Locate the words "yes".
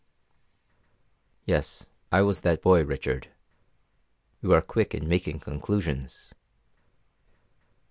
1.45-1.85